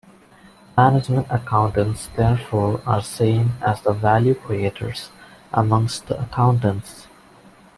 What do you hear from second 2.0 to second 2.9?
therefore